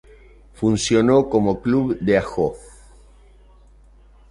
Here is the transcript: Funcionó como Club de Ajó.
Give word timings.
Funcionó 0.55 1.29
como 1.29 1.61
Club 1.61 1.99
de 1.99 2.17
Ajó. 2.17 2.55